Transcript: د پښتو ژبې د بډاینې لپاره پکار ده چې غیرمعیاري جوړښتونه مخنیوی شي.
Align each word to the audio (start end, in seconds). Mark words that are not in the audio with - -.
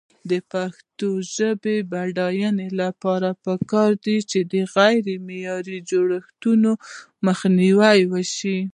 د 0.31 0.33
پښتو 0.51 1.09
ژبې 1.35 1.77
د 1.83 1.87
بډاینې 1.91 2.67
لپاره 2.81 3.29
پکار 3.43 3.91
ده 4.03 4.15
چې 4.29 4.39
غیرمعیاري 4.75 5.77
جوړښتونه 5.91 6.71
مخنیوی 7.25 8.23
شي. 8.37 8.57